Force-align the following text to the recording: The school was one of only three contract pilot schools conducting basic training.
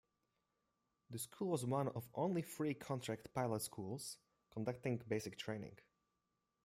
The 1.11 1.19
school 1.19 1.49
was 1.49 1.63
one 1.63 1.89
of 1.89 2.09
only 2.15 2.41
three 2.41 2.73
contract 2.73 3.31
pilot 3.35 3.61
schools 3.61 4.17
conducting 4.49 4.99
basic 5.07 5.37
training. 5.37 5.77